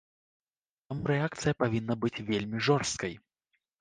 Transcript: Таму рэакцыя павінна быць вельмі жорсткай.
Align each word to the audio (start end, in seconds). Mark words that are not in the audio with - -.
Таму 0.87 1.03
рэакцыя 1.11 1.53
павінна 1.61 1.99
быць 2.07 2.23
вельмі 2.31 2.57
жорсткай. 2.69 3.13